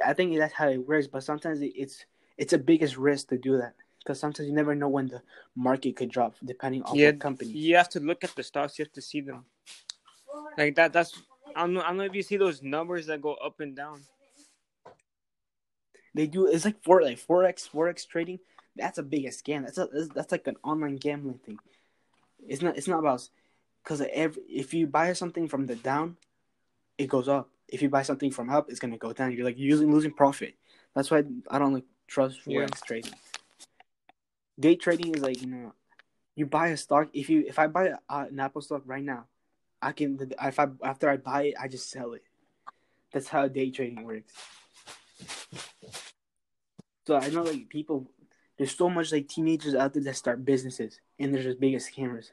I 0.05 0.13
think 0.13 0.37
that's 0.37 0.53
how 0.53 0.69
it 0.69 0.87
works, 0.87 1.07
but 1.07 1.23
sometimes 1.23 1.61
it's 1.63 2.05
it's 2.37 2.53
a 2.53 2.59
biggest 2.59 2.99
risk 2.99 3.29
to 3.29 3.39
do 3.39 3.57
that 3.57 3.73
because 4.01 4.21
sometimes 4.21 4.47
you 4.47 4.55
never 4.55 4.75
know 4.75 4.89
when 4.89 5.07
the 5.07 5.23
market 5.55 5.97
could 5.97 6.11
drop 6.11 6.35
depending 6.45 6.83
on 6.83 6.97
yeah, 6.97 7.13
what 7.13 7.21
company. 7.21 7.51
you 7.51 7.77
have 7.77 7.89
to 7.89 8.01
look 8.01 8.25
at 8.25 8.35
the 8.35 8.43
stocks. 8.43 8.79
You 8.79 8.85
have 8.85 8.93
to 8.93 9.01
see 9.01 9.23
them. 9.23 9.47
Like 10.59 10.75
that. 10.75 10.93
That's 10.93 11.23
I 11.55 11.61
don't 11.61 11.73
know. 11.73 11.81
I 11.81 11.87
don't 11.87 11.97
know 11.97 12.05
if 12.05 12.15
you 12.15 12.23
see 12.23 12.37
those 12.37 12.63
numbers 12.63 13.07
that 13.07 13.23
go 13.23 13.33
up 13.37 13.61
and 13.61 13.75
down. 13.75 14.03
They 16.17 16.27
do. 16.27 16.47
It's 16.47 16.65
like 16.65 16.83
four 16.83 17.03
like 17.03 17.19
forex 17.19 17.69
forex 17.69 18.09
trading. 18.09 18.41
That's 18.75 18.99
a 18.99 19.03
big 19.03 19.27
scam. 19.27 19.65
That's 19.65 19.79
a 19.79 19.87
that's 20.15 20.33
like 20.33 20.47
an 20.47 20.57
online 20.65 20.97
gambling 20.97 21.39
thing. 21.45 21.59
It's 22.49 22.63
not. 22.63 22.77
It's 22.77 22.89
not 22.89 23.01
about 23.01 23.29
because 23.85 24.01
every 24.13 24.43
if 24.49 24.73
you 24.73 24.87
buy 24.87 25.13
something 25.13 25.47
from 25.47 25.67
the 25.67 25.77
down, 25.77 26.17
it 26.97 27.09
goes 27.09 27.29
up. 27.29 27.51
If 27.69 27.83
you 27.83 27.91
buy 27.91 28.03
something 28.03 28.31
from 28.31 28.49
up, 28.49 28.71
it's 28.71 28.81
gonna 28.81 28.97
go 28.97 29.13
down. 29.13 29.33
You're 29.33 29.45
like 29.45 29.59
usually 29.59 29.87
losing 29.87 30.13
profit. 30.13 30.55
That's 30.95 31.11
why 31.11 31.23
I 31.51 31.59
don't 31.59 31.75
like 31.75 31.85
trust 32.07 32.41
forex 32.47 32.71
yeah. 32.71 32.87
trading. 32.87 33.13
Day 34.59 34.75
trading 34.75 35.15
is 35.15 35.23
like 35.23 35.43
you 35.43 35.49
know, 35.49 35.75
you 36.35 36.47
buy 36.47 36.69
a 36.69 36.79
stock. 36.79 37.09
If 37.13 37.29
you 37.29 37.45
if 37.47 37.59
I 37.59 37.67
buy 37.67 37.89
a, 37.89 37.97
uh, 38.09 38.27
an 38.31 38.41
Apple 38.41 38.63
stock 38.63 38.83
right 38.87 39.05
now, 39.05 39.27
I 39.83 39.93
can 39.93 40.33
if 40.43 40.59
I 40.59 40.69
after 40.83 41.11
I 41.11 41.19
buy 41.19 41.43
it, 41.49 41.55
I 41.61 41.69
just 41.69 41.91
sell 41.91 42.15
it. 42.15 42.23
That's 43.13 43.29
how 43.29 43.49
day 43.49 43.71
trading 43.71 44.05
works. 44.05 44.33
So 47.07 47.17
I 47.17 47.29
know 47.29 47.43
like 47.43 47.69
people, 47.69 48.11
there's 48.59 48.77
so 48.77 48.91
much 48.91 49.13
like 49.13 49.29
teenagers 49.29 49.75
out 49.75 49.95
there 49.95 50.03
that 50.03 50.17
start 50.17 50.45
businesses, 50.45 51.01
and 51.19 51.33
they're 51.33 51.43
just 51.43 51.61
big 51.61 51.75
as 51.75 51.89
scammers. 51.89 52.31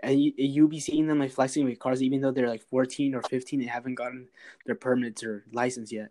And 0.00 0.20
you, 0.20 0.32
you 0.36 0.68
be 0.68 0.80
seeing 0.80 1.06
them 1.06 1.18
like 1.18 1.32
flexing 1.32 1.64
with 1.64 1.78
cars, 1.78 2.02
even 2.02 2.20
though 2.20 2.30
they're 2.30 2.48
like 2.48 2.62
14 2.68 3.14
or 3.14 3.22
15 3.22 3.60
and 3.60 3.70
haven't 3.70 3.94
gotten 3.94 4.28
their 4.64 4.74
permits 4.74 5.22
or 5.22 5.44
license 5.52 5.90
yet. 5.90 6.10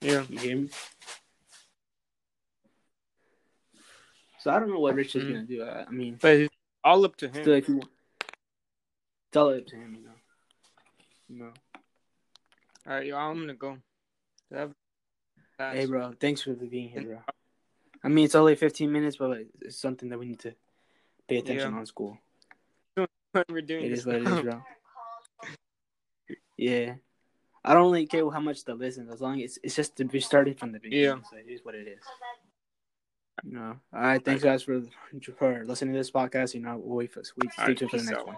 Yeah. 0.00 0.24
You 0.28 0.38
hear 0.38 0.56
me? 0.56 0.68
So 4.40 4.52
I 4.52 4.60
don't 4.60 4.70
know 4.70 4.78
what 4.78 4.94
Rich 4.94 5.16
is 5.16 5.24
mm. 5.24 5.32
gonna 5.32 5.42
do. 5.42 5.64
I, 5.64 5.84
I 5.84 5.90
mean, 5.90 6.18
but 6.20 6.36
it's 6.36 6.54
all 6.84 7.04
up 7.04 7.16
to 7.16 7.26
him. 7.26 7.42
Still, 7.42 7.54
it's 7.54 7.68
all 9.34 9.52
up 9.52 9.66
to 9.66 9.74
him, 9.74 9.96
you 9.98 10.04
know. 10.04 10.12
You 11.28 11.38
know. 11.38 11.52
All 12.88 12.94
right, 12.94 13.06
yo, 13.06 13.16
I'm 13.16 13.40
gonna 13.40 13.54
go. 13.54 13.78
Hey, 15.58 15.86
bro. 15.86 16.12
Thanks 16.20 16.42
for 16.42 16.52
being 16.52 16.88
here, 16.88 17.02
bro. 17.02 17.18
I 18.04 18.08
mean, 18.08 18.26
it's 18.26 18.36
only 18.36 18.54
15 18.54 18.92
minutes, 18.92 19.16
but 19.16 19.38
it's 19.60 19.76
something 19.76 20.08
that 20.10 20.18
we 20.18 20.26
need 20.26 20.38
to 20.40 20.54
pay 21.28 21.38
attention 21.38 21.72
yeah. 21.72 21.78
on 21.78 21.86
school. 21.86 22.16
We're 23.48 23.62
doing 23.62 23.86
it 23.86 23.92
is 23.92 24.06
what 24.06 24.16
it 24.16 24.28
is, 24.28 24.40
bro. 24.40 24.62
yeah. 26.56 26.94
I 27.64 27.74
don't 27.74 27.90
really 27.90 28.06
care 28.06 28.30
how 28.30 28.38
much 28.38 28.62
to 28.64 28.74
listen, 28.74 29.08
as 29.12 29.20
long 29.20 29.42
as 29.42 29.58
it's 29.64 29.74
just 29.74 29.96
to 29.96 30.04
be 30.04 30.20
started 30.20 30.56
from 30.56 30.70
the 30.70 30.78
beginning. 30.78 31.04
Yeah. 31.04 31.28
So 31.28 31.38
it 31.38 31.50
is 31.50 31.64
what 31.64 31.74
it 31.74 31.88
is. 31.88 32.04
No. 33.42 33.80
All 33.92 34.00
right. 34.00 34.24
Thanks, 34.24 34.44
guys, 34.44 34.62
for 34.62 34.82
for 35.36 35.64
listening 35.64 35.94
to 35.94 35.98
this 35.98 36.12
podcast. 36.12 36.54
You 36.54 36.60
know, 36.60 36.76
we'll 36.76 36.98
wait 36.98 37.12
for, 37.12 37.24
wait, 37.36 37.52
stay 37.52 37.74
tuned 37.74 37.90
for 37.90 37.98
the 37.98 38.04
next 38.04 38.26
one. 38.26 38.36